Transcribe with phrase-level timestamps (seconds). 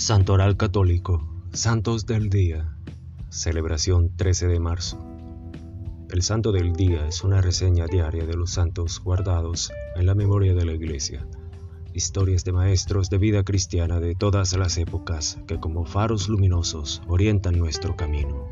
[0.00, 2.74] Santoral Católico, Santos del Día,
[3.28, 4.98] celebración 13 de marzo.
[6.08, 10.54] El Santo del Día es una reseña diaria de los santos guardados en la memoria
[10.54, 11.26] de la Iglesia,
[11.92, 17.58] historias de maestros de vida cristiana de todas las épocas que como faros luminosos orientan
[17.58, 18.48] nuestro camino.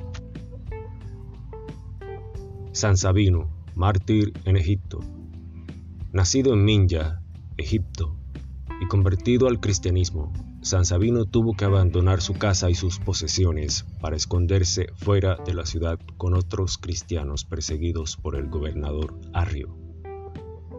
[2.73, 5.01] San Sabino, mártir en Egipto.
[6.12, 7.23] Nacido en Minya,
[7.57, 8.14] Egipto,
[8.82, 10.30] y convertido al cristianismo,
[10.61, 15.64] San Sabino tuvo que abandonar su casa y sus posesiones para esconderse fuera de la
[15.64, 19.76] ciudad con otros cristianos perseguidos por el gobernador Arrio.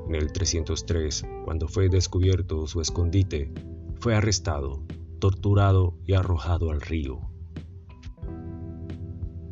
[0.08, 3.54] En el 303, cuando fue descubierto su escondite,
[4.00, 4.84] fue arrestado,
[5.20, 7.30] torturado y arrojado al río.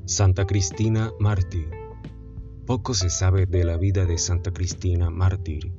[0.05, 1.69] Santa Cristina Mártir
[2.65, 5.73] Poco se sabe de la vida de Santa Cristina Mártir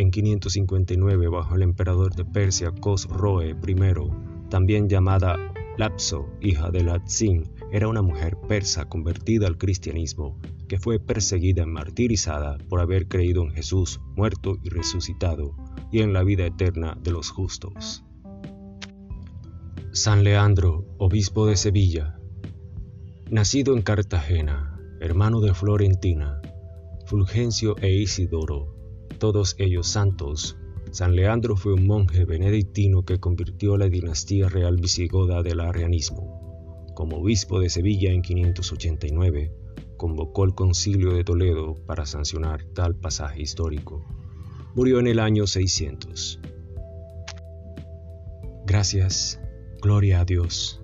[0.00, 5.36] en 559, bajo el emperador de Persia Khosroe I, también llamada
[5.76, 10.38] Lapso, hija de Latzin, era una mujer persa convertida al cristianismo,
[10.68, 15.54] que fue perseguida y martirizada por haber creído en Jesús muerto y resucitado,
[15.92, 18.02] y en la vida eterna de los justos.
[19.92, 22.18] San Leandro, obispo de Sevilla.
[23.28, 26.40] Nacido en Cartagena, hermano de Florentina,
[27.04, 28.79] Fulgencio e Isidoro,
[29.18, 30.56] todos ellos santos.
[30.90, 36.84] San Leandro fue un monje benedictino que convirtió la dinastía real visigoda del arrianismo.
[36.94, 39.52] Como obispo de Sevilla en 589,
[39.96, 44.04] convocó el concilio de Toledo para sancionar tal pasaje histórico.
[44.74, 46.40] Murió en el año 600.
[48.66, 49.40] Gracias,
[49.80, 50.79] gloria a Dios.